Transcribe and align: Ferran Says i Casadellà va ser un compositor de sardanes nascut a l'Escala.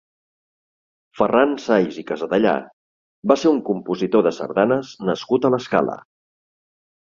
Ferran 1.17 1.51
Says 1.65 1.99
i 2.01 2.03
Casadellà 2.11 2.53
va 3.33 3.37
ser 3.43 3.53
un 3.57 3.61
compositor 3.69 4.25
de 4.29 4.33
sardanes 4.39 4.95
nascut 5.11 5.47
a 5.51 5.55
l'Escala. 5.57 6.01